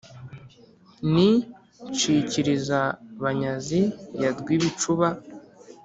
[1.11, 1.29] n'i
[1.91, 3.81] ncikiriza-banyazi
[4.21, 5.07] ya rwibicuba